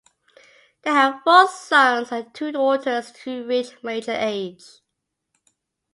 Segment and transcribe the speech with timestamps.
[0.81, 4.63] They had four sons and two daughters who reached mature age.